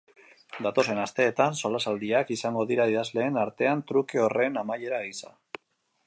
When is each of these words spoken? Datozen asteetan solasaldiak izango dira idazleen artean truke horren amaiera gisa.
Datozen 0.67 1.01
asteetan 1.01 1.57
solasaldiak 1.59 2.31
izango 2.35 2.65
dira 2.71 2.87
idazleen 2.93 3.37
artean 3.41 3.83
truke 3.91 4.23
horren 4.23 4.57
amaiera 4.63 5.03
gisa. 5.09 5.31